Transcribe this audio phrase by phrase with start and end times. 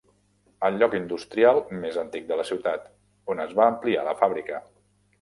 [0.69, 2.91] El lloc industrial més antic de la ciutat,
[3.35, 4.69] on es va ampliar la fàbrica.